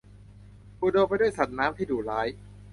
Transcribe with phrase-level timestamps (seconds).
[0.83, 2.27] อุดมไปด้วยสัตว์น้ำที่ดุร้าย